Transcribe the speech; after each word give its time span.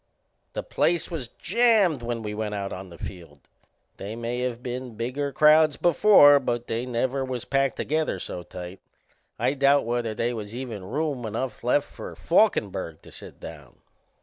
The 0.53 0.63
place 0.63 1.11
was 1.11 1.27
jammed 1.27 2.01
when 2.01 2.23
we 2.23 2.33
went 2.33 2.55
out 2.55 2.73
on 2.73 2.89
the 2.89 2.97
field. 2.97 3.41
They 3.97 4.15
may 4.15 4.43
of 4.45 4.63
been 4.63 4.95
bigger 4.95 5.31
crowds 5.31 5.77
before, 5.77 6.39
but 6.39 6.65
they 6.65 6.87
never 6.87 7.23
was 7.23 7.45
packed 7.45 7.75
together 7.75 8.17
so 8.17 8.41
tight. 8.41 8.79
I 9.37 9.53
doubt 9.53 9.85
whether 9.85 10.15
they 10.15 10.33
was 10.33 10.55
even 10.55 10.83
room 10.85 11.23
enough 11.23 11.63
left 11.63 11.85
for 11.87 12.15
Falkenberg 12.15 13.03
to 13.03 13.11
sit 13.11 13.39
down. 13.39 13.75